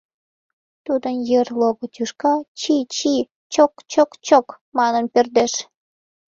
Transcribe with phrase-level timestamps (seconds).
[0.85, 3.15] Тудын йыр лого тӱшка чи-чи
[3.53, 4.47] чок-чок-чок!
[4.77, 5.53] манын пӧрдеш.